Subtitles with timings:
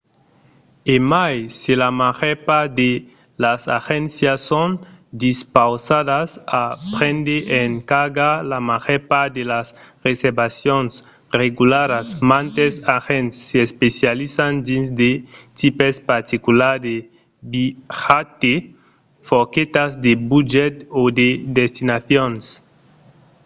[0.93, 2.91] e mai se la màger part de
[3.43, 4.69] las agéncias son
[5.25, 6.29] dispausadas
[6.61, 6.63] a
[6.95, 9.67] prendre en carga la màger part de las
[10.07, 10.91] reservacions
[11.41, 15.11] regularas mantes agents s’especializan dins de
[15.59, 16.95] tipes particulars de
[17.53, 18.53] viatge
[19.29, 21.29] forquetas de budget o de
[21.59, 22.43] destinacions